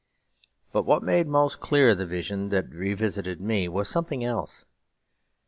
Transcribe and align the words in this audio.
But 0.71 0.81
what 0.81 1.03
made 1.03 1.27
most 1.27 1.59
clear 1.59 1.93
the 1.93 2.07
vision 2.07 2.49
that 2.49 2.71
revisited 2.73 3.39
me 3.39 3.67
was 3.67 3.87
something 3.87 4.23
else. 4.23 4.65